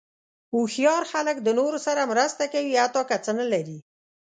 هوښیار 0.53 1.03
خلک 1.11 1.37
د 1.41 1.49
نورو 1.59 1.79
سره 1.87 2.09
مرسته 2.11 2.43
کوي، 2.53 2.73
حتی 2.83 3.01
که 3.09 3.15
څه 3.25 3.31
نه 3.39 3.45
لري. 3.53 3.79